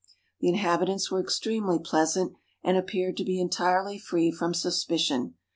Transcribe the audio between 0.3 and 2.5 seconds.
The inhabitants were extremely pleasant,